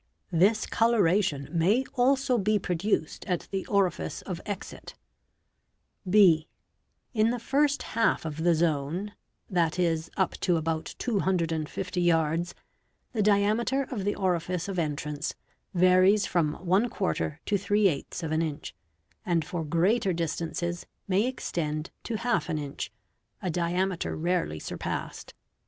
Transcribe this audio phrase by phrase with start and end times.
[0.31, 4.95] This coloration may also be produced at the orifice of exit.
[6.09, 6.47] (b)
[7.13, 9.11] In the first half of the zone,
[9.55, 12.55] i.e., up to about 250 yards,
[13.13, 15.35] the diameter of the orifice of entrance
[15.75, 17.57] varies from + to
[18.21, 18.75] % inch,
[19.23, 22.17] and for greater distances, may extend to}
[22.49, 22.91] an inch,
[23.43, 25.35] a diameter rarely surpassed.